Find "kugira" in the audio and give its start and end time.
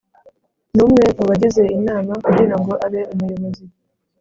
2.25-2.55